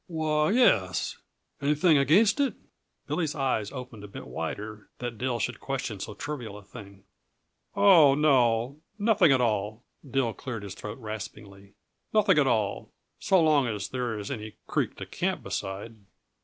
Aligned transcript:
"Why, 0.07 0.49
yes. 0.49 1.17
Anything 1.61 1.99
against 1.99 2.39
it?" 2.39 2.55
Billy's 3.05 3.35
eyes 3.35 3.71
opened 3.71 4.03
a 4.03 4.07
bit 4.07 4.25
wider 4.25 4.89
that 4.97 5.19
Dill 5.19 5.37
should 5.37 5.59
question 5.59 5.99
so 5.99 6.15
trivial 6.15 6.57
a 6.57 6.63
thing. 6.63 7.03
"Oh, 7.75 8.15
no 8.15 8.79
nothing 8.97 9.31
at 9.31 9.41
all." 9.41 9.83
Dill 10.03 10.33
cleared 10.33 10.63
his 10.63 10.73
throat 10.73 10.97
raspingly. 10.97 11.75
"Nothing 12.15 12.39
at 12.39 12.47
all 12.47 12.89
so 13.19 13.39
long 13.43 13.67
as 13.67 13.89
there 13.89 14.17
is 14.17 14.31
any 14.31 14.55
creek 14.65 14.95
to 14.97 15.05
camp 15.05 15.43
beside." 15.43 15.97